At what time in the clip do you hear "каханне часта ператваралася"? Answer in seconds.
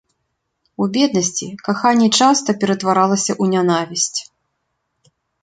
1.67-3.33